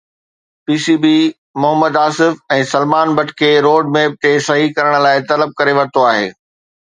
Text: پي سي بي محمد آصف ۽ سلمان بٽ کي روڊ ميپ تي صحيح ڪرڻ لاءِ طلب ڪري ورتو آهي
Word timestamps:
پي 0.65 0.73
سي 0.83 0.95
بي 1.03 1.17
محمد 1.61 1.95
آصف 2.07 2.39
۽ 2.55 2.63
سلمان 2.71 3.13
بٽ 3.19 3.29
کي 3.41 3.51
روڊ 3.67 3.93
ميپ 3.97 4.17
تي 4.25 4.33
صحيح 4.47 4.73
ڪرڻ 4.79 4.93
لاءِ 5.07 5.23
طلب 5.33 5.53
ڪري 5.61 5.73
ورتو 5.81 6.07
آهي 6.15 6.27